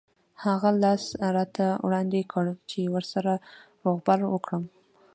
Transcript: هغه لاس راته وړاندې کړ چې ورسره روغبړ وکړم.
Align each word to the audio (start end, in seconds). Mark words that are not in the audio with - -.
هغه 0.43 0.69
لاس 0.83 1.03
راته 1.35 1.65
وړاندې 1.85 2.21
کړ 2.33 2.45
چې 2.69 2.79
ورسره 2.95 3.33
روغبړ 3.83 4.19
وکړم. 4.33 4.63